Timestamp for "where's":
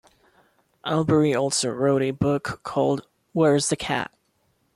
3.33-3.69